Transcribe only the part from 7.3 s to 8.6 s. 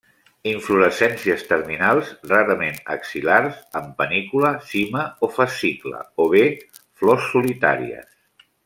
solitàries.